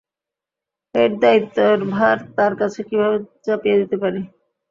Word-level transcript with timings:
এত 0.95 1.13
দায়িত্বের 1.21 1.79
ভার 1.93 2.17
তার 2.35 2.51
কাধে 2.59 2.81
কীভাবে 2.89 3.17
চাপিয়ে 3.45 3.79
দিতে 3.81 3.95
পারি? 4.03 4.21